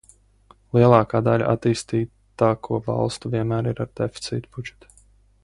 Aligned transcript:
Lielākā 0.77 1.21
daļa 1.27 1.49
attīstītāko 1.57 2.81
valstu 2.89 3.33
vienmēr 3.37 3.71
ir 3.75 3.85
ar 3.87 3.93
deficīta 4.01 4.55
budžetu. 4.59 4.95